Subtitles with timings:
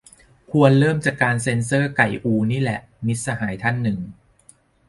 [0.51, 3.99] ควรเริ่มจากการเซ็นเซอร์ไก่อูนี่แหละ- มิตรสหายท่านหนึ่ง